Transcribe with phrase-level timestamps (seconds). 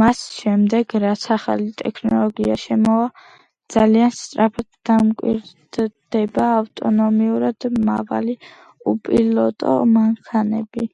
[0.00, 3.10] მას შემდეგ, რაც ახალი ტექნოლოგია შემოვა,
[3.74, 8.38] ძალიან სწრაფად დამკვიდრდება ავტონომიურად მავალი,
[8.96, 10.92] უპილოტო მანქანები.